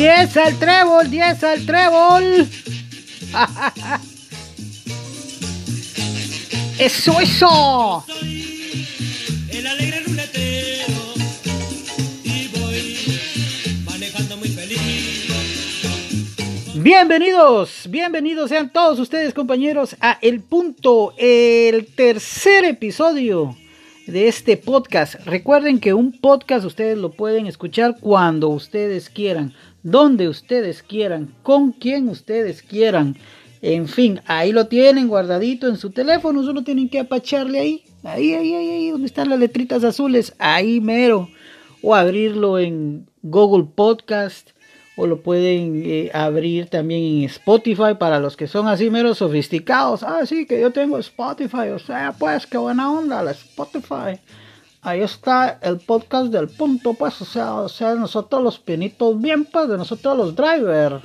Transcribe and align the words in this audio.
10 0.00 0.36
al 0.38 0.58
trébol, 0.58 1.10
10 1.10 1.44
al 1.44 1.66
trébol. 1.66 2.24
Eso, 6.78 7.20
eso. 7.20 8.06
el 9.50 9.66
alegre 9.66 10.00
ruletero 10.00 10.86
y 12.24 12.48
voy 12.58 13.20
manejando 13.84 14.38
muy 14.38 14.48
feliz. 14.48 15.26
Bienvenidos, 16.76 17.82
bienvenidos 17.90 18.48
sean 18.48 18.72
todos 18.72 18.98
ustedes 18.98 19.34
compañeros 19.34 19.96
a 20.00 20.16
El 20.22 20.40
Punto, 20.40 21.12
el 21.18 21.84
tercer 21.94 22.64
episodio 22.64 23.54
de 24.10 24.28
este 24.28 24.56
podcast. 24.56 25.14
Recuerden 25.24 25.78
que 25.78 25.94
un 25.94 26.12
podcast 26.12 26.64
ustedes 26.64 26.98
lo 26.98 27.12
pueden 27.12 27.46
escuchar 27.46 27.96
cuando 28.00 28.48
ustedes 28.48 29.08
quieran, 29.08 29.54
donde 29.82 30.28
ustedes 30.28 30.82
quieran, 30.82 31.34
con 31.42 31.72
quien 31.72 32.08
ustedes 32.08 32.62
quieran. 32.62 33.16
En 33.62 33.88
fin, 33.88 34.20
ahí 34.26 34.52
lo 34.52 34.66
tienen 34.66 35.08
guardadito 35.08 35.68
en 35.68 35.76
su 35.76 35.90
teléfono, 35.90 36.42
solo 36.42 36.64
tienen 36.64 36.88
que 36.88 36.98
apacharle 36.98 37.60
ahí, 37.60 37.84
ahí, 38.02 38.34
ahí, 38.34 38.54
ahí, 38.54 38.68
ahí, 38.70 38.90
donde 38.90 39.06
están 39.06 39.28
las 39.28 39.38
letritas 39.38 39.84
azules, 39.84 40.34
ahí 40.38 40.80
mero. 40.80 41.28
O 41.82 41.94
abrirlo 41.94 42.58
en 42.58 43.06
Google 43.22 43.66
Podcast, 43.74 44.50
o 45.00 45.06
lo 45.06 45.22
pueden 45.22 45.82
eh, 45.86 46.10
abrir 46.12 46.68
también 46.68 47.22
en 47.22 47.24
Spotify 47.24 47.94
para 47.98 48.18
los 48.18 48.36
que 48.36 48.46
son 48.46 48.68
así 48.68 48.90
mero 48.90 49.14
sofisticados. 49.14 50.02
Ah, 50.02 50.26
sí, 50.26 50.44
que 50.44 50.60
yo 50.60 50.72
tengo 50.72 50.98
Spotify, 50.98 51.70
o 51.74 51.78
sea, 51.78 52.14
pues 52.18 52.46
qué 52.46 52.58
buena 52.58 52.92
onda 52.92 53.22
la 53.22 53.30
Spotify. 53.30 54.20
Ahí 54.82 55.00
está 55.00 55.58
el 55.62 55.78
podcast 55.78 56.26
del 56.26 56.48
punto, 56.48 56.92
pues, 56.92 57.18
o 57.22 57.24
sea, 57.24 57.54
o 57.54 57.68
sea, 57.68 57.94
nosotros 57.94 58.42
los 58.42 58.58
pinitos 58.58 59.18
bien, 59.18 59.46
pues, 59.46 59.68
de 59.68 59.78
nosotros 59.78 60.16
los 60.18 60.36
drivers. 60.36 61.02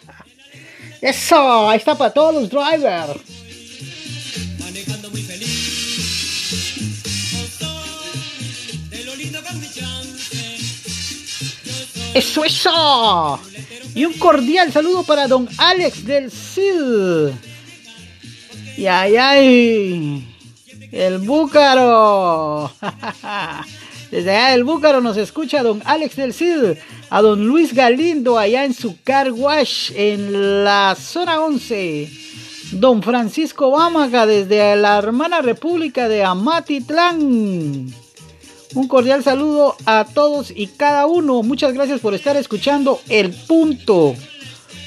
Eso, 1.00 1.68
ahí 1.68 1.78
está 1.78 1.96
para 1.96 2.12
todos 2.12 2.34
los 2.34 2.48
drivers. 2.48 3.49
Eso, 12.14 12.44
eso. 12.44 13.40
Y 13.94 14.04
un 14.04 14.14
cordial 14.14 14.72
saludo 14.72 15.04
para 15.04 15.28
don 15.28 15.48
Alex 15.58 16.04
del 16.04 16.30
CID. 16.30 17.32
Y 18.76 18.86
ay, 18.86 19.16
ay. 19.16 20.36
El 20.90 21.18
Búcaro. 21.18 22.72
Desde 24.10 24.36
allá 24.36 24.50
del 24.52 24.64
Búcaro 24.64 25.00
nos 25.00 25.16
escucha 25.16 25.62
don 25.62 25.82
Alex 25.84 26.16
del 26.16 26.34
CID. 26.34 26.78
A 27.10 27.22
don 27.22 27.46
Luis 27.46 27.74
Galindo 27.74 28.38
allá 28.38 28.64
en 28.64 28.74
su 28.74 29.00
car 29.02 29.30
wash 29.30 29.92
en 29.94 30.64
la 30.64 30.96
zona 30.98 31.40
11. 31.40 32.10
Don 32.72 33.02
Francisco 33.02 33.70
Bámaga 33.70 34.26
desde 34.26 34.74
la 34.76 34.98
hermana 34.98 35.42
república 35.42 36.08
de 36.08 36.24
Amatitlán. 36.24 37.86
Un 38.74 38.86
cordial 38.86 39.24
saludo 39.24 39.74
a 39.84 40.04
todos 40.04 40.52
y 40.54 40.68
cada 40.68 41.06
uno. 41.06 41.42
Muchas 41.42 41.72
gracias 41.72 42.00
por 42.00 42.14
estar 42.14 42.36
escuchando 42.36 43.00
El 43.08 43.30
Punto. 43.32 44.14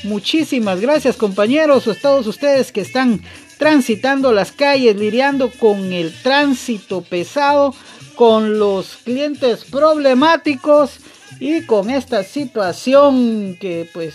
Muchísimas 0.04 0.80
gracias 0.80 1.18
compañeros, 1.18 1.88
a 1.88 1.96
todos 1.96 2.28
ustedes 2.28 2.72
que 2.72 2.82
están 2.82 3.22
transitando 3.58 4.32
las 4.32 4.54
calles, 4.54 4.96
lidiando 4.96 5.52
con 5.52 5.92
el 5.92 6.14
tránsito 6.24 7.02
pesado, 7.02 7.76
con 8.16 8.58
los 8.58 8.98
clientes 9.04 9.66
problemáticos 9.66 10.92
y 11.40 11.64
con 11.64 11.90
esta 11.90 12.24
situación 12.24 13.58
que 13.60 13.90
pues 13.94 14.14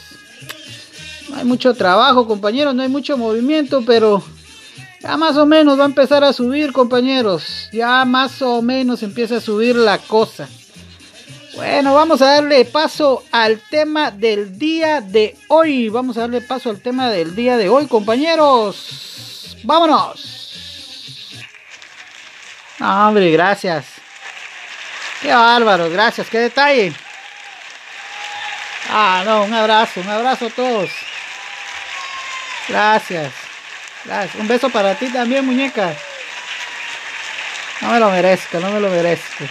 no 1.28 1.36
hay 1.36 1.44
mucho 1.44 1.74
trabajo 1.74 2.26
compañeros, 2.26 2.74
no 2.74 2.82
hay 2.82 2.88
mucho 2.88 3.18
movimiento, 3.18 3.82
pero 3.86 4.22
ya 5.00 5.16
más 5.16 5.36
o 5.36 5.46
menos 5.46 5.78
va 5.78 5.84
a 5.84 5.86
empezar 5.86 6.24
a 6.24 6.32
subir, 6.32 6.72
compañeros. 6.72 7.68
Ya 7.72 8.04
más 8.04 8.42
o 8.42 8.62
menos 8.62 9.02
empieza 9.02 9.36
a 9.36 9.40
subir 9.40 9.76
la 9.76 9.98
cosa. 9.98 10.48
Bueno, 11.54 11.94
vamos 11.94 12.22
a 12.22 12.34
darle 12.34 12.64
paso 12.64 13.24
al 13.32 13.60
tema 13.70 14.10
del 14.10 14.58
día 14.58 15.00
de 15.00 15.36
hoy. 15.48 15.88
Vamos 15.88 16.16
a 16.16 16.20
darle 16.22 16.40
paso 16.40 16.70
al 16.70 16.80
tema 16.80 17.10
del 17.10 17.34
día 17.34 17.56
de 17.56 17.68
hoy, 17.68 17.86
compañeros. 17.86 19.56
Vámonos. 19.64 20.36
No, 22.78 23.08
hombre, 23.08 23.30
gracias. 23.30 23.86
Qué 25.20 25.34
bárbaro, 25.34 25.90
gracias, 25.90 26.28
qué 26.28 26.38
detalle. 26.38 26.92
Ah, 28.88 29.22
no, 29.24 29.42
un 29.42 29.52
abrazo, 29.52 30.00
un 30.00 30.08
abrazo 30.08 30.46
a 30.46 30.50
todos. 30.50 30.90
Gracias. 32.68 33.47
Un 34.38 34.48
beso 34.48 34.70
para 34.70 34.94
ti 34.94 35.06
también, 35.12 35.44
muñeca. 35.44 35.94
No 37.82 37.90
me 37.90 38.00
lo 38.00 38.10
merezco, 38.10 38.58
no 38.58 38.72
me 38.72 38.80
lo 38.80 38.88
merezco. 38.88 39.44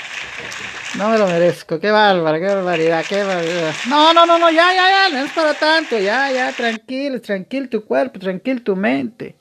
No 0.98 1.10
me 1.10 1.18
lo 1.18 1.28
merezco. 1.28 1.80
Qué 1.80 1.92
bárbaro, 1.92 2.40
qué 2.40 2.46
barbaridad, 2.46 3.06
qué 3.08 3.24
barbaridad. 3.24 3.74
No, 3.88 4.14
no, 4.14 4.26
no, 4.26 4.40
no, 4.40 4.50
ya, 4.50 4.74
ya, 4.74 4.90
ya, 4.90 5.10
no 5.10 5.26
es 5.26 5.32
para 5.32 5.54
tanto. 5.54 6.00
Ya, 6.00 6.32
ya, 6.32 6.52
tranquilo, 6.52 7.22
tranquilo 7.22 7.70
tu 7.70 7.86
cuerpo, 7.86 8.20
tranquilo 8.20 8.62
tu 8.64 8.76
mente. 8.76 9.36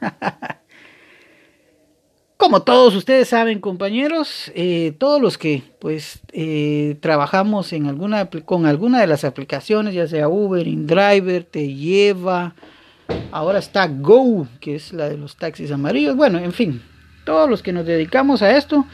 Como 2.38 2.62
todos 2.62 2.94
ustedes 2.94 3.28
saben, 3.28 3.60
compañeros, 3.60 4.52
eh, 4.54 4.94
todos 4.98 5.20
los 5.20 5.38
que 5.38 5.62
pues 5.78 6.20
eh, 6.32 6.96
trabajamos 7.00 7.72
en 7.72 7.86
alguna 7.86 8.28
con 8.28 8.66
alguna 8.66 9.00
de 9.00 9.06
las 9.06 9.24
aplicaciones, 9.24 9.94
ya 9.94 10.06
sea 10.06 10.28
Uber, 10.28 10.66
InDriver, 10.66 11.44
te 11.44 11.72
lleva, 11.72 12.54
Ahora 13.32 13.58
está 13.58 13.86
Go, 13.86 14.48
que 14.60 14.76
es 14.76 14.92
la 14.92 15.08
de 15.08 15.16
los 15.16 15.36
taxis 15.36 15.70
amarillos. 15.70 16.16
Bueno, 16.16 16.38
en 16.38 16.52
fin, 16.52 16.82
todos 17.24 17.50
los 17.50 17.62
que 17.62 17.72
nos 17.72 17.84
dedicamos 17.84 18.42
a 18.42 18.56
esto, 18.56 18.86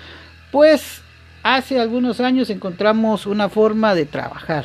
pues 0.50 1.02
hace 1.42 1.78
algunos 1.78 2.20
años 2.20 2.50
encontramos 2.50 3.26
una 3.26 3.48
forma 3.48 3.94
de 3.94 4.06
trabajar. 4.06 4.64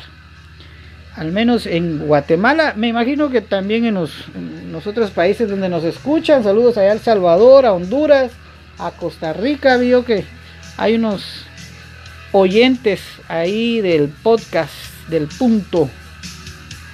Al 1.14 1.32
menos 1.32 1.66
en 1.66 2.06
Guatemala, 2.06 2.74
me 2.76 2.88
imagino 2.88 3.28
que 3.28 3.40
también 3.40 3.84
en 3.84 3.94
los, 3.94 4.12
otros 4.86 5.10
países 5.10 5.50
donde 5.50 5.68
nos 5.68 5.82
escuchan. 5.82 6.44
Saludos 6.44 6.78
allá 6.78 6.90
a 6.90 6.92
El 6.92 7.00
Salvador, 7.00 7.66
a 7.66 7.72
Honduras, 7.72 8.30
a 8.78 8.92
Costa 8.92 9.32
Rica. 9.32 9.76
Vio 9.78 10.04
que 10.04 10.24
hay 10.76 10.94
unos 10.94 11.44
oyentes 12.30 13.02
ahí 13.26 13.80
del 13.80 14.08
podcast 14.08 14.72
del 15.08 15.26
punto. 15.26 15.90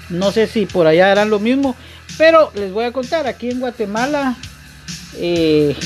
No 0.08 0.32
sé 0.32 0.46
si 0.46 0.64
por 0.64 0.86
allá 0.86 1.12
harán 1.12 1.28
lo 1.28 1.38
mismo. 1.38 1.76
Pero 2.16 2.52
les 2.54 2.72
voy 2.72 2.84
a 2.84 2.92
contar, 2.92 3.26
aquí 3.26 3.50
en 3.50 3.60
Guatemala, 3.60 4.36
eh, 5.16 5.76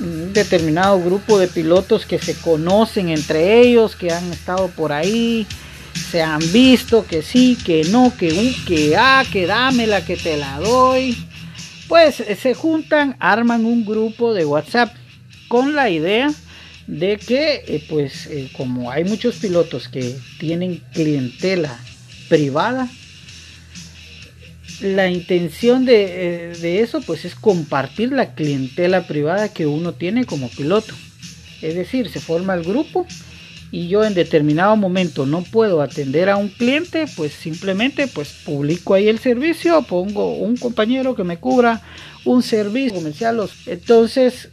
un 0.00 0.32
determinado 0.32 1.00
grupo 1.00 1.38
de 1.38 1.48
pilotos 1.48 2.04
que 2.04 2.18
se 2.18 2.34
conocen 2.34 3.08
entre 3.08 3.60
ellos, 3.60 3.96
que 3.96 4.10
han 4.10 4.32
estado 4.32 4.68
por 4.68 4.92
ahí, 4.92 5.46
se 6.10 6.22
han 6.22 6.40
visto 6.52 7.06
que 7.06 7.22
sí, 7.22 7.56
que 7.64 7.84
no, 7.84 8.12
que 8.16 8.32
un, 8.32 8.54
que 8.66 8.96
ah, 8.96 9.24
que 9.30 9.46
dámela, 9.46 10.04
que 10.04 10.16
te 10.16 10.36
la 10.36 10.58
doy. 10.58 11.16
Pues 11.88 12.20
eh, 12.20 12.36
se 12.36 12.54
juntan, 12.54 13.16
arman 13.18 13.64
un 13.64 13.84
grupo 13.84 14.34
de 14.34 14.44
WhatsApp 14.44 14.94
con 15.48 15.74
la 15.74 15.90
idea 15.90 16.30
de 16.86 17.18
que, 17.18 17.64
eh, 17.66 17.84
pues, 17.88 18.28
como 18.56 18.90
hay 18.90 19.04
muchos 19.04 19.36
pilotos 19.36 19.88
que 19.88 20.16
tienen 20.38 20.82
clientela 20.92 21.78
privada, 22.28 22.88
la 24.82 25.08
intención 25.08 25.84
de, 25.84 26.04
eh, 26.04 26.56
de, 26.60 26.80
eso 26.80 27.00
pues 27.00 27.24
es 27.24 27.34
compartir 27.34 28.12
la 28.12 28.34
clientela 28.34 29.06
privada 29.06 29.48
que 29.48 29.66
uno 29.66 29.92
tiene 29.92 30.24
como 30.24 30.48
piloto. 30.48 30.94
Es 31.62 31.74
decir, 31.74 32.08
se 32.10 32.20
forma 32.20 32.54
el 32.54 32.64
grupo 32.64 33.06
y 33.70 33.88
yo 33.88 34.04
en 34.04 34.14
determinado 34.14 34.76
momento 34.76 35.24
no 35.24 35.42
puedo 35.42 35.80
atender 35.80 36.28
a 36.28 36.36
un 36.36 36.48
cliente, 36.48 37.06
pues 37.16 37.32
simplemente 37.32 38.08
pues 38.08 38.32
publico 38.44 38.94
ahí 38.94 39.08
el 39.08 39.18
servicio, 39.18 39.82
pongo 39.82 40.34
un 40.36 40.56
compañero 40.56 41.14
que 41.14 41.24
me 41.24 41.38
cubra 41.38 41.80
un 42.24 42.42
servicio 42.42 42.94
comercial. 42.94 43.40
Entonces, 43.66 44.50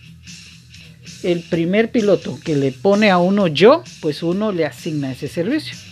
el 1.24 1.42
primer 1.42 1.92
piloto 1.92 2.40
que 2.44 2.56
le 2.56 2.72
pone 2.72 3.10
a 3.10 3.18
uno 3.18 3.48
yo, 3.48 3.84
pues 4.00 4.22
uno 4.22 4.52
le 4.52 4.66
asigna 4.66 5.12
ese 5.12 5.28
servicio 5.28 5.89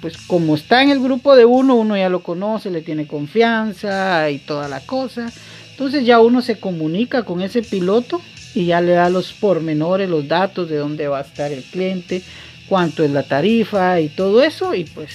pues 0.00 0.16
como 0.16 0.54
está 0.54 0.82
en 0.82 0.90
el 0.90 1.00
grupo 1.00 1.36
de 1.36 1.44
uno, 1.44 1.74
uno 1.74 1.96
ya 1.96 2.08
lo 2.08 2.22
conoce, 2.22 2.70
le 2.70 2.82
tiene 2.82 3.06
confianza 3.06 4.30
y 4.30 4.38
toda 4.38 4.68
la 4.68 4.80
cosa. 4.80 5.32
Entonces 5.70 6.04
ya 6.06 6.20
uno 6.20 6.42
se 6.42 6.58
comunica 6.58 7.24
con 7.24 7.42
ese 7.42 7.62
piloto 7.62 8.20
y 8.54 8.66
ya 8.66 8.80
le 8.80 8.92
da 8.92 9.10
los 9.10 9.32
pormenores, 9.32 10.08
los 10.08 10.26
datos 10.26 10.68
de 10.68 10.76
dónde 10.76 11.08
va 11.08 11.18
a 11.18 11.22
estar 11.22 11.52
el 11.52 11.62
cliente, 11.62 12.22
cuánto 12.68 13.04
es 13.04 13.10
la 13.10 13.22
tarifa 13.22 14.00
y 14.00 14.08
todo 14.08 14.42
eso. 14.42 14.74
Y 14.74 14.84
pues 14.84 15.10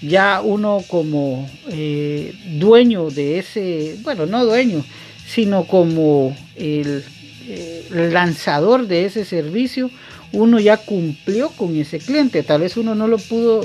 ya 0.00 0.40
uno 0.42 0.82
como 0.88 1.48
eh, 1.68 2.34
dueño 2.58 3.10
de 3.10 3.38
ese, 3.38 3.96
bueno, 4.02 4.26
no 4.26 4.44
dueño, 4.44 4.84
sino 5.26 5.64
como 5.64 6.36
el, 6.56 7.04
eh, 7.48 7.86
lanzador 7.90 8.86
de 8.86 9.04
ese 9.04 9.24
servicio, 9.24 9.90
uno 10.32 10.58
ya 10.58 10.76
cumplió 10.76 11.50
con 11.50 11.76
ese 11.76 11.98
cliente. 11.98 12.42
Tal 12.42 12.62
vez 12.62 12.76
uno 12.76 12.94
no 12.94 13.06
lo 13.06 13.18
pudo 13.18 13.64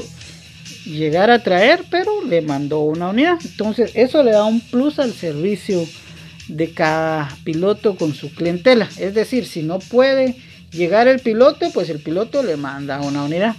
llegar 0.87 1.29
a 1.29 1.43
traer, 1.43 1.83
pero 1.89 2.23
le 2.23 2.41
mandó 2.41 2.81
una 2.81 3.09
unidad. 3.09 3.37
Entonces 3.43 3.91
eso 3.95 4.23
le 4.23 4.31
da 4.31 4.45
un 4.45 4.61
plus 4.61 4.99
al 4.99 5.13
servicio 5.13 5.85
de 6.47 6.71
cada 6.71 7.29
piloto 7.43 7.95
con 7.95 8.13
su 8.13 8.33
clientela. 8.33 8.89
Es 8.97 9.13
decir, 9.13 9.45
si 9.45 9.63
no 9.63 9.79
puede 9.79 10.35
llegar 10.71 11.07
el 11.07 11.19
piloto, 11.19 11.69
pues 11.71 11.89
el 11.89 11.99
piloto 11.99 12.43
le 12.43 12.57
manda 12.57 13.01
una 13.01 13.23
unidad 13.23 13.55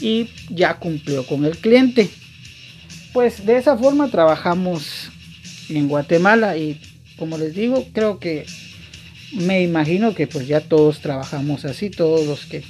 y 0.00 0.28
ya 0.48 0.74
cumplió 0.74 1.26
con 1.26 1.44
el 1.44 1.56
cliente. 1.58 2.08
Pues 3.12 3.44
de 3.46 3.56
esa 3.56 3.76
forma 3.76 4.08
trabajamos 4.08 5.10
en 5.68 5.88
Guatemala 5.88 6.56
y 6.56 6.80
como 7.16 7.38
les 7.38 7.54
digo, 7.54 7.86
creo 7.92 8.18
que 8.18 8.46
me 9.32 9.62
imagino 9.62 10.14
que 10.14 10.26
pues 10.26 10.46
ya 10.46 10.60
todos 10.60 11.00
trabajamos 11.00 11.64
así, 11.64 11.90
todos 11.90 12.26
los 12.26 12.46
que 12.46 12.62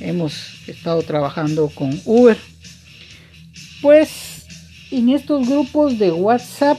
hemos 0.00 0.68
estado 0.68 1.02
trabajando 1.02 1.68
con 1.68 2.00
Uber. 2.04 2.36
Pues 3.84 4.46
en 4.90 5.10
estos 5.10 5.46
grupos 5.46 5.98
de 5.98 6.10
WhatsApp 6.10 6.78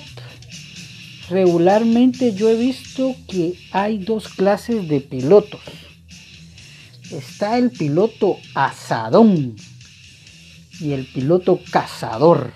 regularmente 1.29 2.33
yo 2.33 2.49
he 2.49 2.55
visto 2.55 3.15
que 3.27 3.59
hay 3.71 3.99
dos 3.99 4.27
clases 4.27 4.89
de 4.89 5.01
pilotos. 5.01 5.61
Está 7.11 7.59
el 7.59 7.69
piloto 7.69 8.37
asadón 8.55 9.55
y 10.79 10.93
el 10.93 11.05
piloto 11.05 11.59
cazador. 11.69 12.53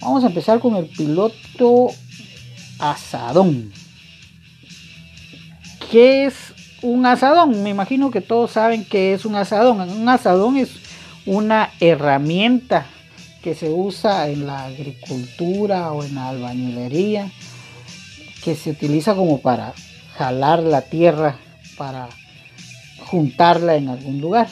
Vamos 0.00 0.24
a 0.24 0.26
empezar 0.26 0.58
con 0.58 0.74
el 0.74 0.86
piloto 0.86 1.90
asadón. 2.80 3.72
¿Qué 5.92 6.26
es 6.26 6.34
un 6.82 7.06
asadón? 7.06 7.62
Me 7.62 7.70
imagino 7.70 8.10
que 8.10 8.20
todos 8.20 8.50
saben 8.50 8.84
qué 8.84 9.14
es 9.14 9.24
un 9.24 9.36
asadón. 9.36 9.88
Un 9.88 10.08
asadón 10.08 10.56
es 10.56 10.87
una 11.28 11.70
herramienta 11.78 12.86
que 13.42 13.54
se 13.54 13.68
usa 13.68 14.28
en 14.30 14.46
la 14.46 14.64
agricultura 14.64 15.92
o 15.92 16.02
en 16.02 16.14
la 16.14 16.30
albañilería, 16.30 17.30
que 18.42 18.54
se 18.54 18.70
utiliza 18.70 19.14
como 19.14 19.42
para 19.42 19.74
jalar 20.16 20.60
la 20.60 20.80
tierra, 20.80 21.36
para 21.76 22.08
juntarla 23.10 23.76
en 23.76 23.90
algún 23.90 24.22
lugar. 24.22 24.48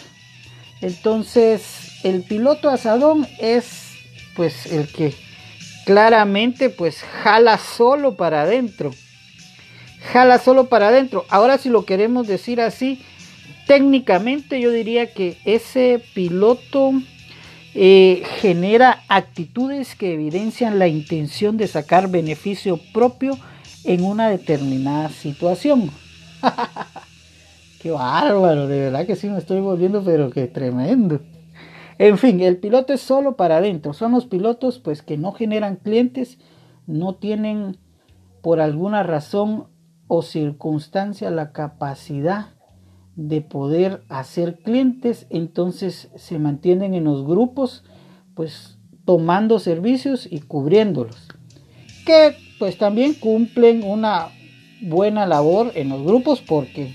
Entonces, 0.83 1.63
el 2.05 2.23
piloto 2.23 2.69
asadón 2.69 3.27
es 3.41 3.95
pues 4.35 4.67
el 4.67 4.87
que 4.89 5.15
claramente 5.87 6.69
pues 6.69 7.03
jala 7.23 7.57
solo 7.57 8.17
para 8.17 8.43
adentro. 8.43 8.93
Jala 10.13 10.39
solo 10.39 10.67
para 10.67 10.89
adentro. 10.89 11.25
Ahora 11.31 11.57
si 11.57 11.71
lo 11.71 11.87
queremos 11.87 12.27
decir 12.27 12.61
así, 12.61 13.03
técnicamente 13.67 14.61
yo 14.61 14.71
diría 14.71 15.13
que 15.13 15.39
ese 15.45 16.03
piloto 16.15 16.93
eh, 17.75 18.23
genera 18.41 19.03
actitudes 19.09 19.95
que 19.97 20.15
evidencian 20.15 20.79
la 20.79 20.89
intención 20.89 21.57
de 21.57 21.67
sacar 21.67 22.09
beneficio 22.09 22.79
propio 22.95 23.37
en 23.85 24.05
una 24.05 24.31
determinada 24.31 25.11
situación. 25.11 25.91
qué 27.83 27.91
bárbaro, 27.91 28.67
de 28.67 28.81
verdad 28.81 29.07
que 29.07 29.17
sí 29.17 29.29
me 29.29 29.39
estoy 29.39 29.61
volviendo, 29.61 30.03
pero 30.03 30.31
qué 30.31 30.47
tremendo. 30.47 31.21
En 31.99 32.19
fin, 32.19 32.41
el 32.41 32.59
piloto 32.59 32.93
es 32.93 33.01
solo 33.01 33.37
para 33.37 33.59
adentro. 33.59 33.95
Son 33.95 34.13
los 34.13 34.27
pilotos 34.27 34.79
pues 34.79 35.03
que 35.03 35.17
no 35.17 35.33
generan 35.33 35.77
clientes, 35.77 36.39
no 36.87 37.15
tienen 37.15 37.79
por 38.43 38.61
alguna 38.61 39.03
razón 39.03 39.67
o 40.09 40.23
circunstancia 40.23 41.31
la 41.31 41.53
capacidad 41.53 42.56
de 43.17 43.41
poder 43.41 44.05
hacer 44.09 44.59
clientes, 44.63 45.27
entonces 45.31 46.11
se 46.17 46.39
mantienen 46.39 46.95
en 46.95 47.05
los 47.05 47.27
grupos 47.27 47.83
pues 48.35 48.79
tomando 49.07 49.59
servicios 49.59 50.29
y 50.31 50.41
cubriéndolos. 50.41 51.17
Que 52.05 52.37
pues 52.59 52.79
también 52.79 53.15
cumplen 53.15 53.83
una 53.83 54.29
buena 54.83 55.27
labor 55.27 55.73
en 55.75 55.89
los 55.89 56.03
grupos 56.03 56.43
porque 56.43 56.95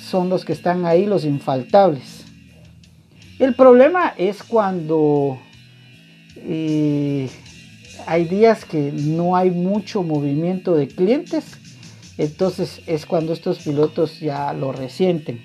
son 0.00 0.28
los 0.28 0.44
que 0.44 0.52
están 0.52 0.86
ahí 0.86 1.06
los 1.06 1.24
infaltables. 1.24 2.24
El 3.38 3.54
problema 3.54 4.14
es 4.16 4.42
cuando 4.42 5.38
eh, 6.36 7.28
hay 8.06 8.24
días 8.24 8.64
que 8.64 8.92
no 8.92 9.36
hay 9.36 9.50
mucho 9.50 10.02
movimiento 10.02 10.74
de 10.74 10.88
clientes, 10.88 11.58
entonces 12.18 12.80
es 12.86 13.06
cuando 13.06 13.32
estos 13.32 13.58
pilotos 13.58 14.20
ya 14.20 14.52
lo 14.52 14.72
resienten, 14.72 15.42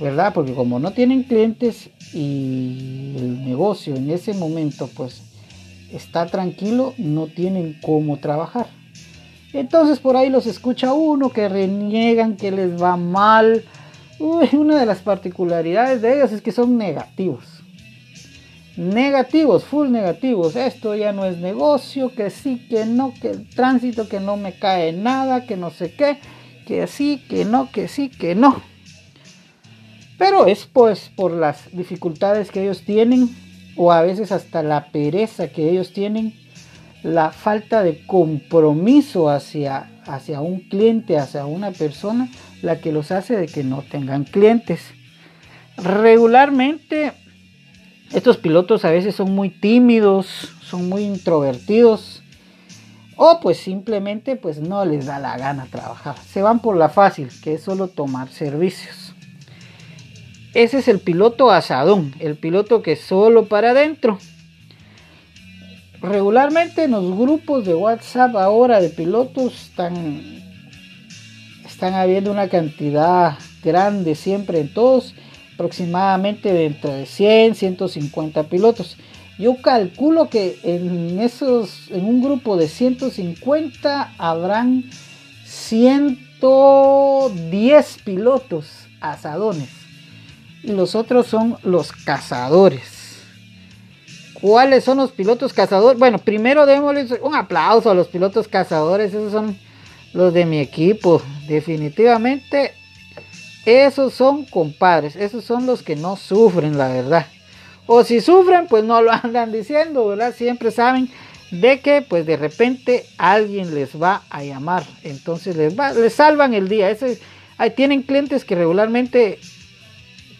¿verdad? 0.00 0.32
Porque 0.32 0.54
como 0.54 0.78
no 0.78 0.92
tienen 0.92 1.24
clientes 1.24 1.90
y 2.14 3.14
el 3.16 3.44
negocio 3.44 3.94
en 3.94 4.10
ese 4.10 4.32
momento 4.34 4.88
pues 4.96 5.22
está 5.92 6.26
tranquilo, 6.26 6.94
no 6.96 7.26
tienen 7.26 7.78
cómo 7.82 8.18
trabajar. 8.18 8.68
Entonces 9.52 9.98
por 9.98 10.16
ahí 10.16 10.30
los 10.30 10.46
escucha 10.46 10.92
uno 10.92 11.30
que 11.30 11.48
reniegan, 11.48 12.36
que 12.36 12.50
les 12.50 12.80
va 12.80 12.96
mal, 12.96 13.64
una 14.18 14.78
de 14.78 14.86
las 14.86 15.00
particularidades 15.00 16.02
de 16.02 16.16
ellos 16.16 16.32
es 16.32 16.42
que 16.42 16.52
son 16.52 16.78
negativos. 16.78 17.59
Negativos, 18.80 19.64
full 19.64 19.90
negativos. 19.90 20.56
Esto 20.56 20.94
ya 20.96 21.12
no 21.12 21.26
es 21.26 21.36
negocio, 21.36 22.14
que 22.14 22.30
sí, 22.30 22.66
que 22.70 22.86
no, 22.86 23.12
que 23.12 23.28
el 23.28 23.46
tránsito, 23.46 24.08
que 24.08 24.20
no 24.20 24.38
me 24.38 24.54
cae 24.54 24.94
nada, 24.94 25.44
que 25.44 25.58
no 25.58 25.68
sé 25.68 25.92
qué, 25.92 26.16
que 26.66 26.86
sí, 26.86 27.22
que 27.28 27.44
no, 27.44 27.70
que 27.70 27.88
sí, 27.88 28.08
que 28.08 28.34
no. 28.34 28.62
Pero 30.16 30.46
es 30.46 30.64
pues 30.64 31.10
por 31.14 31.32
las 31.32 31.70
dificultades 31.72 32.50
que 32.50 32.62
ellos 32.62 32.80
tienen, 32.86 33.28
o 33.76 33.92
a 33.92 34.00
veces 34.00 34.32
hasta 34.32 34.62
la 34.62 34.86
pereza 34.86 35.48
que 35.48 35.68
ellos 35.68 35.92
tienen, 35.92 36.32
la 37.02 37.32
falta 37.32 37.82
de 37.82 38.06
compromiso 38.06 39.28
hacia, 39.28 39.90
hacia 40.06 40.40
un 40.40 40.60
cliente, 40.60 41.18
hacia 41.18 41.44
una 41.44 41.70
persona, 41.72 42.30
la 42.62 42.80
que 42.80 42.92
los 42.92 43.10
hace 43.10 43.36
de 43.36 43.46
que 43.46 43.62
no 43.62 43.82
tengan 43.82 44.24
clientes. 44.24 44.80
Regularmente 45.76 47.12
estos 48.12 48.36
pilotos 48.36 48.84
a 48.84 48.90
veces 48.90 49.14
son 49.14 49.34
muy 49.34 49.50
tímidos, 49.50 50.52
son 50.62 50.88
muy 50.88 51.04
introvertidos 51.04 52.22
o 53.16 53.38
pues 53.40 53.58
simplemente 53.58 54.36
pues 54.36 54.60
no 54.60 54.84
les 54.84 55.06
da 55.06 55.18
la 55.18 55.36
gana 55.36 55.66
trabajar. 55.70 56.16
Se 56.18 56.42
van 56.42 56.60
por 56.60 56.76
la 56.76 56.88
fácil, 56.88 57.28
que 57.42 57.54
es 57.54 57.62
solo 57.62 57.88
tomar 57.88 58.28
servicios. 58.30 59.14
Ese 60.54 60.78
es 60.78 60.88
el 60.88 61.00
piloto 61.00 61.50
asadón, 61.50 62.14
el 62.18 62.36
piloto 62.36 62.82
que 62.82 62.96
solo 62.96 63.44
para 63.44 63.70
adentro. 63.70 64.18
Regularmente 66.00 66.84
en 66.84 66.92
los 66.92 67.16
grupos 67.16 67.66
de 67.66 67.74
WhatsApp 67.74 68.34
ahora 68.36 68.80
de 68.80 68.88
pilotos 68.88 69.54
están 69.54 70.40
están 71.80 71.94
habiendo 71.94 72.30
una 72.30 72.48
cantidad 72.48 73.38
grande 73.62 74.14
siempre 74.14 74.60
en 74.60 74.72
todos, 74.74 75.14
aproximadamente 75.60 76.52
dentro 76.54 76.90
de 76.90 77.04
100, 77.04 77.54
150 77.54 78.44
pilotos. 78.44 78.96
Yo 79.38 79.60
calculo 79.60 80.30
que 80.30 80.58
en 80.62 81.20
esos, 81.20 81.90
en 81.90 82.06
un 82.06 82.22
grupo 82.22 82.56
de 82.56 82.66
150 82.66 84.14
habrán 84.16 84.84
110 85.44 87.98
pilotos 88.04 88.86
asadones 89.02 89.68
y 90.62 90.72
los 90.72 90.94
otros 90.94 91.26
son 91.26 91.58
los 91.62 91.92
cazadores. 91.92 93.20
¿Cuáles 94.40 94.84
son 94.84 94.96
los 94.96 95.12
pilotos 95.12 95.52
cazadores? 95.52 95.98
Bueno, 95.98 96.16
primero 96.16 96.64
démosles 96.64 97.18
un 97.20 97.34
aplauso 97.34 97.90
a 97.90 97.94
los 97.94 98.08
pilotos 98.08 98.48
cazadores. 98.48 99.12
Esos 99.12 99.32
son 99.32 99.58
los 100.14 100.32
de 100.32 100.46
mi 100.46 100.58
equipo. 100.58 101.20
Definitivamente, 101.46 102.72
esos 103.70 104.14
son 104.14 104.44
compadres. 104.44 105.16
Esos 105.16 105.44
son 105.44 105.66
los 105.66 105.82
que 105.82 105.96
no 105.96 106.16
sufren, 106.16 106.78
la 106.78 106.88
verdad. 106.88 107.26
O 107.86 108.04
si 108.04 108.20
sufren, 108.20 108.66
pues 108.66 108.84
no 108.84 109.02
lo 109.02 109.10
andan 109.22 109.52
diciendo, 109.52 110.06
¿verdad? 110.06 110.34
Siempre 110.34 110.70
saben 110.70 111.10
de 111.50 111.80
que, 111.80 112.02
pues 112.02 112.26
de 112.26 112.36
repente 112.36 113.04
alguien 113.18 113.74
les 113.74 114.00
va 114.00 114.22
a 114.30 114.44
llamar. 114.44 114.84
Entonces 115.02 115.56
les, 115.56 115.78
va, 115.78 115.92
les 115.92 116.14
salvan 116.14 116.54
el 116.54 116.68
día. 116.68 116.90
Ese, 116.90 117.18
ahí 117.58 117.70
tienen 117.70 118.02
clientes 118.02 118.44
que 118.44 118.54
regularmente 118.54 119.38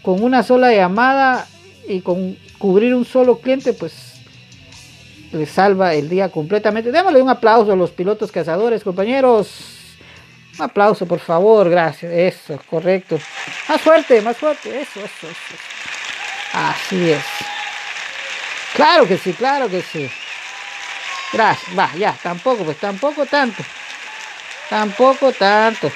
con 0.02 0.22
una 0.22 0.42
sola 0.42 0.72
llamada 0.72 1.46
y 1.88 2.00
con 2.00 2.37
cubrir 2.58 2.94
un 2.94 3.04
solo 3.04 3.38
cliente, 3.38 3.72
pues 3.72 4.14
le 5.32 5.46
salva 5.46 5.94
el 5.94 6.08
día 6.08 6.28
completamente. 6.28 6.92
Démosle 6.92 7.22
un 7.22 7.28
aplauso 7.28 7.72
a 7.72 7.76
los 7.76 7.90
pilotos 7.90 8.32
cazadores, 8.32 8.84
compañeros. 8.84 9.79
Un 10.59 10.64
aplauso, 10.64 11.07
por 11.07 11.21
favor, 11.21 11.69
gracias. 11.69 12.12
Eso, 12.12 12.61
correcto. 12.69 13.19
Más 13.69 13.80
fuerte, 13.80 14.21
más 14.23 14.37
fuerte. 14.37 14.80
Eso, 14.80 15.00
eso, 15.00 15.28
eso. 15.28 15.54
Así 16.52 17.11
es. 17.11 17.25
Claro 18.75 19.07
que 19.07 19.16
sí, 19.19 19.33
claro 19.33 19.69
que 19.69 19.83
sí. 19.83 20.11
Gracias. 21.33 21.78
Va, 21.78 21.90
ya, 21.97 22.16
tampoco, 22.23 22.64
pues 22.64 22.78
tampoco 22.78 23.26
tanto. 23.26 23.62
Tampoco 24.69 25.33
tanto. 25.33 25.90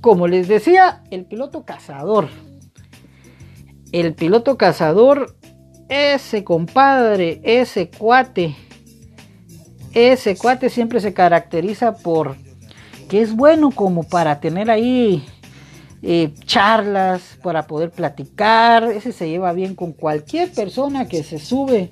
Como 0.00 0.26
les 0.26 0.48
decía, 0.48 1.02
el 1.10 1.26
piloto 1.26 1.64
cazador 1.64 2.28
el 3.92 4.14
piloto 4.14 4.56
cazador, 4.56 5.34
ese 5.88 6.44
compadre, 6.44 7.40
ese 7.42 7.90
cuate, 7.90 8.54
ese 9.94 10.36
cuate 10.36 10.70
siempre 10.70 11.00
se 11.00 11.12
caracteriza 11.12 11.96
por 11.96 12.36
que 13.08 13.20
es 13.20 13.34
bueno 13.34 13.72
como 13.72 14.04
para 14.04 14.38
tener 14.38 14.70
ahí 14.70 15.24
eh, 16.02 16.32
charlas, 16.46 17.36
para 17.42 17.66
poder 17.66 17.90
platicar. 17.90 18.84
Ese 18.84 19.12
se 19.12 19.28
lleva 19.28 19.52
bien 19.52 19.74
con 19.74 19.92
cualquier 19.92 20.52
persona 20.52 21.08
que 21.08 21.22
se 21.24 21.38
sube 21.38 21.90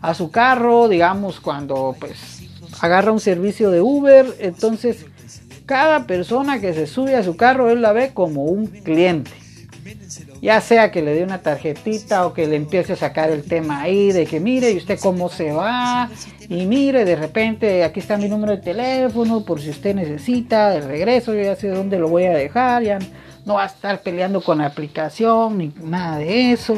a 0.00 0.14
su 0.14 0.30
carro, 0.30 0.88
digamos, 0.88 1.40
cuando 1.40 1.96
pues 1.98 2.42
agarra 2.80 3.12
un 3.12 3.20
servicio 3.20 3.70
de 3.70 3.80
Uber. 3.80 4.26
Entonces, 4.40 5.06
cada 5.64 6.06
persona 6.06 6.60
que 6.60 6.74
se 6.74 6.86
sube 6.86 7.16
a 7.16 7.24
su 7.24 7.36
carro, 7.36 7.70
él 7.70 7.82
la 7.82 7.92
ve 7.92 8.12
como 8.12 8.44
un 8.44 8.66
cliente. 8.66 9.30
Ya 10.40 10.60
sea 10.60 10.90
que 10.90 11.02
le 11.02 11.14
dé 11.14 11.22
una 11.22 11.38
tarjetita 11.38 12.26
o 12.26 12.32
que 12.32 12.46
le 12.46 12.56
empiece 12.56 12.92
a 12.92 12.96
sacar 12.96 13.30
el 13.30 13.44
tema 13.44 13.82
ahí 13.82 14.12
de 14.12 14.26
que 14.26 14.40
mire, 14.40 14.70
¿y 14.70 14.76
usted 14.76 14.98
cómo 15.00 15.28
se 15.28 15.52
va? 15.52 16.10
Y 16.48 16.66
mire, 16.66 17.04
de 17.04 17.16
repente 17.16 17.84
aquí 17.84 18.00
está 18.00 18.16
mi 18.16 18.28
número 18.28 18.56
de 18.56 18.62
teléfono 18.62 19.44
por 19.44 19.60
si 19.60 19.70
usted 19.70 19.94
necesita 19.94 20.70
de 20.70 20.80
regreso, 20.80 21.34
yo 21.34 21.42
ya 21.42 21.56
sé 21.56 21.68
dónde 21.68 21.98
lo 21.98 22.08
voy 22.08 22.24
a 22.24 22.32
dejar, 22.32 22.82
ya 22.82 22.98
no 23.44 23.54
va 23.54 23.64
a 23.64 23.66
estar 23.66 24.02
peleando 24.02 24.40
con 24.40 24.58
la 24.58 24.66
aplicación 24.66 25.58
ni 25.58 25.72
nada 25.82 26.18
de 26.18 26.52
eso. 26.52 26.76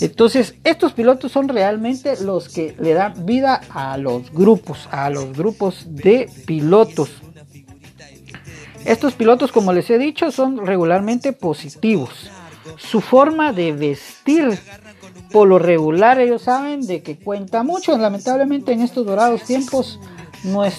Entonces, 0.00 0.54
estos 0.64 0.92
pilotos 0.92 1.30
son 1.30 1.48
realmente 1.48 2.14
los 2.22 2.48
que 2.48 2.74
le 2.80 2.94
dan 2.94 3.24
vida 3.24 3.60
a 3.70 3.96
los 3.98 4.32
grupos, 4.32 4.88
a 4.90 5.10
los 5.10 5.36
grupos 5.36 5.86
de 5.88 6.28
pilotos. 6.46 7.10
Estos 8.84 9.14
pilotos, 9.14 9.52
como 9.52 9.72
les 9.72 9.88
he 9.90 9.98
dicho, 9.98 10.30
son 10.32 10.66
regularmente 10.66 11.32
positivos. 11.32 12.30
Su 12.76 13.00
forma 13.00 13.52
de 13.52 13.72
vestir, 13.72 14.58
por 15.30 15.48
lo 15.48 15.58
regular, 15.58 16.20
ellos 16.20 16.42
saben 16.42 16.86
de 16.86 17.02
que 17.02 17.18
cuenta 17.18 17.62
mucho. 17.62 17.96
Lamentablemente 17.96 18.72
en 18.72 18.80
estos 18.80 19.06
dorados 19.06 19.42
tiempos, 19.42 20.00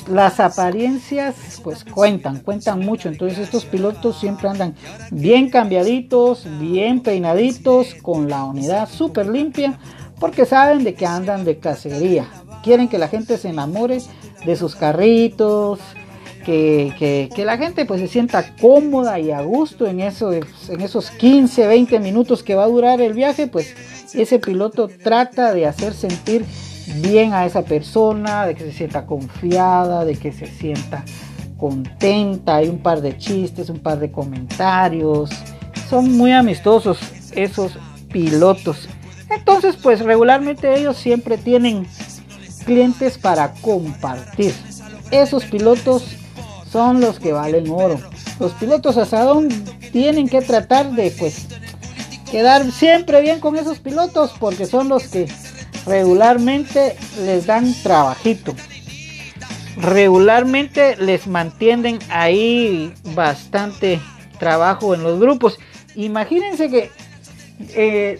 las 0.07 0.39
apariencias 0.39 1.61
pues 1.63 1.85
cuentan, 1.85 2.39
cuentan 2.39 2.79
mucho. 2.79 3.09
Entonces 3.09 3.39
estos 3.39 3.65
pilotos 3.65 4.19
siempre 4.19 4.49
andan 4.49 4.75
bien 5.11 5.49
cambiaditos, 5.49 6.45
bien 6.59 7.01
peinaditos, 7.01 7.95
con 7.95 8.29
la 8.29 8.43
unidad 8.43 8.89
súper 8.89 9.27
limpia, 9.27 9.79
porque 10.19 10.45
saben 10.45 10.83
de 10.83 10.93
que 10.93 11.05
andan 11.05 11.45
de 11.45 11.59
cacería. 11.59 12.27
Quieren 12.63 12.87
que 12.87 12.97
la 12.97 13.07
gente 13.07 13.37
se 13.37 13.49
enamore 13.49 13.99
de 14.45 14.55
sus 14.55 14.75
carritos, 14.75 15.79
que, 16.43 17.31
la 17.37 17.57
gente 17.57 17.85
pues 17.85 18.01
se 18.01 18.07
sienta 18.07 18.55
cómoda 18.59 19.19
y 19.19 19.31
a 19.31 19.41
gusto 19.41 19.87
en, 19.87 19.99
eso, 19.99 20.31
en 20.33 20.81
esos 20.81 21.09
15, 21.11 21.67
20 21.67 21.99
minutos 21.99 22.43
que 22.43 22.55
va 22.55 22.65
a 22.65 22.67
durar 22.67 23.01
el 23.01 23.13
viaje, 23.13 23.47
pues 23.47 23.75
ese 24.13 24.39
piloto 24.39 24.87
trata 24.87 25.53
de 25.53 25.65
hacer 25.65 25.93
sentir 25.93 26.45
bien 27.01 27.33
a 27.33 27.45
esa 27.45 27.63
persona, 27.63 28.45
de 28.45 28.55
que 28.55 28.65
se 28.65 28.73
sienta 28.73 29.05
confiada, 29.05 30.05
de 30.05 30.15
que 30.15 30.31
se 30.31 30.47
sienta 30.47 31.03
contenta, 31.57 32.57
hay 32.57 32.69
un 32.69 32.79
par 32.79 33.01
de 33.01 33.17
chistes, 33.17 33.69
un 33.69 33.79
par 33.79 33.99
de 33.99 34.11
comentarios, 34.11 35.29
son 35.89 36.11
muy 36.17 36.31
amistosos 36.31 36.99
esos 37.31 37.77
pilotos. 38.11 38.89
Entonces 39.29 39.75
pues 39.75 40.01
regularmente 40.01 40.77
ellos 40.77 40.97
siempre 40.97 41.37
tienen 41.37 41.87
clientes 42.65 43.17
para 43.17 43.53
compartir. 43.61 44.53
Esos 45.11 45.45
pilotos 45.45 46.17
son 46.73 46.99
los 46.99 47.19
que 47.19 47.31
valen 47.31 47.69
oro. 47.69 47.99
Los 48.39 48.51
pilotos 48.53 48.97
asadón 48.97 49.47
tienen 49.91 50.27
que 50.27 50.41
tratar 50.41 50.91
de 50.91 51.11
pues 51.11 51.45
quedar 52.31 52.69
siempre 52.71 53.21
bien 53.21 53.39
con 53.39 53.55
esos 53.55 53.77
pilotos 53.77 54.33
porque 54.39 54.65
son 54.65 54.89
los 54.89 55.07
que 55.07 55.27
regularmente 55.85 56.95
les 57.25 57.45
dan 57.45 57.71
trabajito. 57.83 58.55
Regularmente 59.77 60.95
les 60.97 61.27
mantienen 61.27 61.99
ahí 62.09 62.91
bastante 63.13 64.01
trabajo 64.39 64.95
en 64.95 65.03
los 65.03 65.19
grupos. 65.19 65.59
Imagínense 65.93 66.71
que 66.71 66.89
eh, 67.75 68.19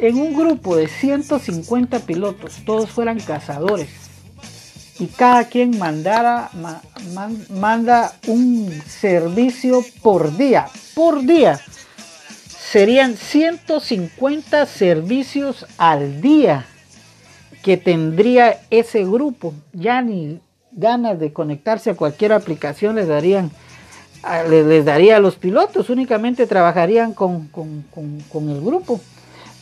en 0.00 0.16
un 0.16 0.34
grupo 0.34 0.74
de 0.74 0.88
150 0.88 2.00
pilotos 2.00 2.56
todos 2.66 2.90
fueran 2.90 3.20
cazadores 3.20 4.03
y 4.98 5.06
cada 5.06 5.48
quien 5.48 5.78
mandara, 5.78 6.50
manda 7.50 8.12
un 8.28 8.70
servicio 8.86 9.84
por 10.02 10.36
día, 10.36 10.66
por 10.94 11.22
día. 11.22 11.60
Serían 12.46 13.16
150 13.16 14.66
servicios 14.66 15.66
al 15.78 16.20
día 16.20 16.66
que 17.62 17.76
tendría 17.76 18.60
ese 18.70 19.04
grupo. 19.04 19.54
Ya 19.72 20.00
ni 20.00 20.40
ganas 20.72 21.18
de 21.18 21.32
conectarse 21.32 21.90
a 21.90 21.96
cualquier 21.96 22.32
aplicación 22.32 22.96
les 22.96 23.08
darían 23.08 23.50
les, 24.48 24.84
daría 24.86 25.16
a 25.16 25.20
los 25.20 25.36
pilotos, 25.36 25.90
únicamente 25.90 26.46
trabajarían 26.46 27.12
con, 27.12 27.48
con 27.48 28.48
el 28.48 28.60
grupo. 28.60 29.00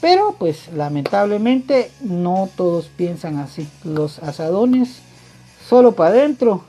Pero 0.01 0.35
pues 0.39 0.73
lamentablemente 0.73 1.91
no 2.01 2.49
todos 2.57 2.89
piensan 2.89 3.39
así. 3.39 3.69
Los 3.85 4.19
asadones 4.19 5.01
solo 5.69 5.93
para 5.93 6.11
adentro. 6.11 6.65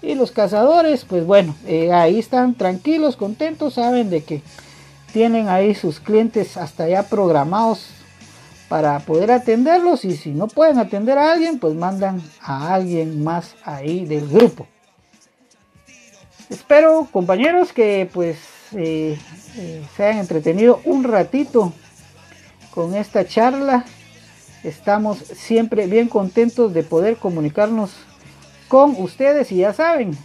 Y 0.00 0.14
los 0.14 0.30
cazadores, 0.30 1.04
pues 1.04 1.26
bueno, 1.26 1.56
eh, 1.66 1.92
ahí 1.92 2.18
están 2.18 2.54
tranquilos, 2.54 3.16
contentos, 3.16 3.74
saben 3.74 4.10
de 4.10 4.22
que 4.22 4.42
tienen 5.12 5.48
ahí 5.48 5.74
sus 5.74 5.98
clientes 5.98 6.56
hasta 6.56 6.88
ya 6.88 7.02
programados 7.02 7.88
para 8.68 9.00
poder 9.00 9.32
atenderlos 9.32 10.04
y 10.04 10.16
si 10.16 10.30
no 10.30 10.46
pueden 10.46 10.78
atender 10.78 11.18
a 11.18 11.32
alguien, 11.32 11.58
pues 11.58 11.74
mandan 11.74 12.22
a 12.40 12.74
alguien 12.74 13.24
más 13.24 13.56
ahí 13.64 14.04
del 14.04 14.28
grupo. 14.28 14.66
Espero, 16.50 17.08
compañeros, 17.10 17.72
que 17.72 18.08
pues 18.12 18.38
eh, 18.72 19.18
eh, 19.56 19.84
se 19.96 20.04
hayan 20.04 20.20
entretenido 20.20 20.80
un 20.84 21.04
ratito 21.04 21.72
con 22.74 22.94
esta 22.94 23.26
charla. 23.26 23.84
Estamos 24.62 25.18
siempre 25.18 25.86
bien 25.86 26.08
contentos 26.08 26.72
de 26.74 26.82
poder 26.82 27.16
comunicarnos 27.16 27.90
con 28.68 28.94
ustedes 28.98 29.50
y 29.50 29.56
ya 29.56 29.72
saben, 29.72 30.16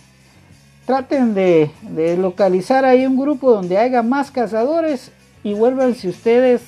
traten 0.86 1.34
de, 1.34 1.72
localizar 2.18 2.86
ahí 2.86 3.06
un 3.06 3.18
grupo 3.18 3.52
donde 3.52 3.78
haya 3.78 4.04
más 4.04 4.32
cazadores 4.32 5.12
y 5.44 5.54
vuélvanse 5.54 6.10
ustedes 6.10 6.62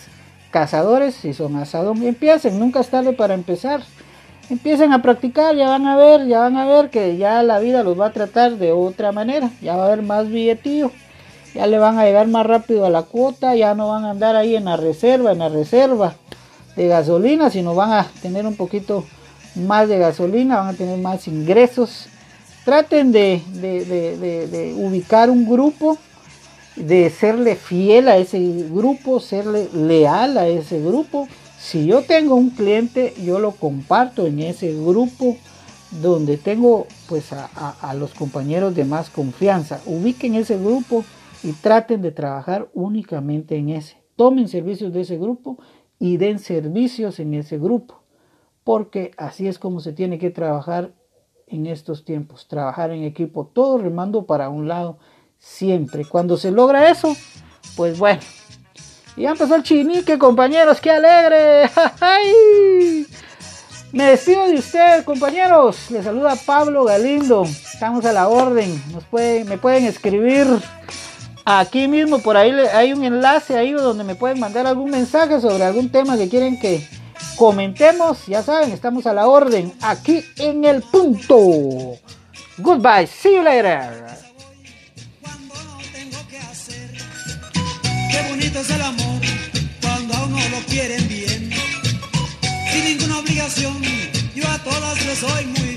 cazadores 0.52 1.16
si 1.16 1.34
son 1.34 1.58
asadón. 1.58 2.02
Empiecen, 2.04 2.60
nunca 2.60 2.80
es 2.80 2.88
tarde 2.88 3.14
para 3.14 3.34
empezar. 3.34 3.82
Empiecen 4.50 4.94
a 4.94 5.02
practicar, 5.02 5.56
ya 5.56 5.70
van 5.70 5.88
a 5.88 5.98
ver, 5.98 6.28
ya 6.28 6.40
van 6.40 6.56
a 6.56 6.66
ver 6.66 6.90
que 6.90 7.18
ya 7.18 7.42
la 7.44 7.60
vida 7.60 7.84
los 7.84 8.00
va 8.00 8.08
a 8.08 8.14
tratar 8.14 8.58
de 8.58 8.72
otra 8.72 9.12
manera. 9.12 9.50
Ya 9.62 9.76
va 9.76 9.84
a 9.84 9.88
haber 9.88 10.04
más 10.04 10.30
billetillo, 10.30 10.92
ya 11.54 11.68
le 11.68 11.80
van 11.80 11.98
a 11.98 12.06
llegar 12.06 12.28
más 12.28 12.46
rápido 12.46 12.86
a 12.86 12.90
la 12.90 13.04
cuota, 13.04 13.56
ya 13.56 13.74
no 13.74 13.90
van 13.90 14.06
a 14.06 14.12
andar 14.12 14.36
ahí 14.36 14.56
en 14.56 14.66
la 14.66 14.78
reserva, 14.78 15.32
en 15.32 15.40
la 15.40 15.50
reserva 15.50 16.16
de 16.76 16.88
gasolina, 16.88 17.50
sino 17.50 17.74
van 17.74 17.92
a 17.92 18.08
tener 18.22 18.46
un 18.46 18.56
poquito 18.56 19.04
más 19.56 19.88
de 19.88 19.98
gasolina, 19.98 20.58
van 20.58 20.68
a 20.70 20.74
tener 20.74 21.00
más 21.00 21.28
ingresos. 21.28 22.08
Traten 22.64 23.12
de, 23.12 23.42
ubicar 24.78 25.30
un 25.30 25.48
grupo, 25.50 25.98
de 26.76 27.10
serle 27.10 27.56
fiel 27.56 28.08
a 28.08 28.18
ese 28.18 28.40
grupo, 28.70 29.20
serle 29.20 29.70
leal 29.74 30.38
a 30.38 30.48
ese 30.48 30.82
grupo. 30.82 31.28
Si 31.60 31.86
yo 31.86 32.02
tengo 32.04 32.36
un 32.36 32.50
cliente, 32.50 33.14
yo 33.24 33.40
lo 33.40 33.52
comparto 33.52 34.26
en 34.26 34.40
ese 34.40 34.74
grupo 34.74 35.38
donde 36.02 36.38
tengo 36.38 36.88
pues 37.08 37.32
a, 37.32 37.94
los 37.94 38.14
compañeros 38.14 38.76
de 38.76 38.84
más 38.84 39.10
confianza. 39.10 39.80
Ubiquen 39.86 40.36
ese 40.36 40.58
grupo 40.58 41.06
y 41.44 41.54
traten 41.54 42.02
de 42.02 42.12
trabajar 42.12 42.68
únicamente 42.74 43.56
en 43.56 43.70
ese. 43.70 43.98
Tomen 44.16 44.48
servicios 44.48 44.92
de 44.92 45.02
ese 45.02 45.18
grupo 45.18 45.58
y 46.00 46.18
den 46.18 46.40
servicios 46.40 47.20
en 47.20 47.36
ese 47.36 47.58
grupo 47.58 48.05
porque 48.66 49.12
así 49.16 49.48
es 49.48 49.60
como 49.60 49.80
se 49.80 49.94
tiene 49.94 50.18
que 50.20 50.32
trabajar 50.32 50.92
en 51.48 51.68
estos 51.68 52.04
tiempos, 52.04 52.48
trabajar 52.48 52.90
en 52.92 53.04
equipo, 53.04 53.46
todo 53.46 53.78
remando 53.78 54.26
para 54.26 54.50
un 54.50 54.68
lado 54.68 54.98
siempre. 55.38 56.04
Cuando 56.04 56.36
se 56.36 56.52
logra 56.52 56.90
eso, 56.90 57.16
pues 57.78 57.98
bueno. 57.98 58.22
Ya 59.16 59.30
empezó 59.32 59.56
el 59.56 59.64
chinique, 59.64 60.18
compañeros, 60.18 60.82
qué 60.82 60.92
alegre. 60.92 61.70
Me 63.94 64.06
despido 64.06 64.48
de 64.48 64.56
ustedes, 64.56 65.06
compañeros. 65.06 65.92
Les 65.92 66.04
saluda 66.04 66.36
Pablo 66.46 66.84
Galindo. 66.84 67.44
Estamos 67.44 68.04
a 68.04 68.12
la 68.12 68.28
orden. 68.28 68.82
Me 69.48 69.58
pueden 69.58 69.86
escribir 69.86 70.48
aquí 71.46 71.88
mismo, 71.88 72.18
por 72.18 72.36
ahí 72.36 72.52
hay 72.74 72.94
un 72.94 73.04
enlace 73.04 73.56
ahí 73.56 73.72
donde 73.72 74.04
me 74.04 74.16
pueden 74.16 74.40
mandar 74.40 74.66
algún 74.66 74.90
mensaje 74.90 75.40
sobre 75.40 75.64
algún 75.64 75.90
tema 75.90 76.18
que 76.18 76.28
quieren 76.28 76.60
que, 76.60 76.86
Comentemos, 77.36 78.26
ya 78.28 78.42
saben, 78.42 78.72
estamos 78.72 79.06
a 79.06 79.14
la 79.14 79.28
orden 79.28 79.74
aquí 79.82 80.24
en 80.38 80.64
el 80.64 80.82
punto. 80.82 81.36
Goodbye, 82.58 83.08
see 83.08 83.36
you 83.36 83.44
later. 83.44 84.06
Qué 88.10 88.30
bonito 88.30 88.60
es 88.60 88.70
el 88.70 88.82
amor 88.82 89.22
cuando 89.82 90.14
a 90.14 90.24
uno 90.24 90.40
solo 90.40 90.58
quieren 90.68 91.08
bien. 91.10 91.52
Sin 92.72 92.86
ninguna 92.86 93.20
obligación, 93.20 93.82
yo 94.34 94.48
a 94.48 94.58
todas 94.60 95.06
les 95.06 95.18
soy 95.20 95.46
muy 95.46 95.76